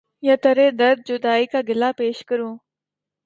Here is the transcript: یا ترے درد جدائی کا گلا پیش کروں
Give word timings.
یا 0.23 0.35
ترے 0.43 0.67
درد 0.79 0.99
جدائی 1.07 1.45
کا 1.51 1.59
گلا 1.69 1.89
پیش 1.97 2.17
کروں 2.27 2.53